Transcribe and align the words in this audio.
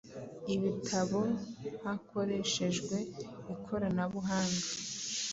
ibitabo 0.55 1.19
hakoreshejwe 1.83 2.95
ikoranabuhanga 3.53 4.61